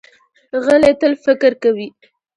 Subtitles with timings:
[0.63, 1.87] غلی، تل فکر کوي.